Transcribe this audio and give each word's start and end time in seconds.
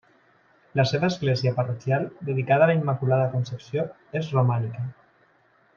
La 0.79 0.85
seva 0.91 1.09
església 1.13 1.51
parroquial, 1.59 2.07
dedicada 2.31 2.67
a 2.67 2.69
la 2.73 2.77
Immaculada 2.81 3.29
Concepció, 3.37 3.87
és 4.23 4.35
romànica. 4.39 4.89